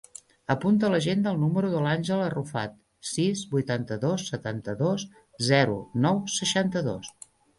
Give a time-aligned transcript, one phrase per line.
[0.51, 2.73] Apunta a l'agenda el número de l'Àngel Arrufat:
[3.11, 5.07] sis, vuitanta-dos, setanta-dos,
[5.51, 7.13] zero, nou, seixanta-dos.